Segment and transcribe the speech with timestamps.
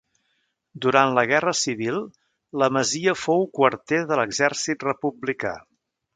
[0.85, 1.99] Durant la Guerra Civil
[2.63, 5.55] la masia fou quarter de l'exèrcit republicà.